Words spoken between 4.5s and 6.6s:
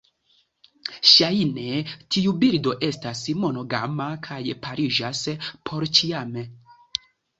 pariĝas porĉiame.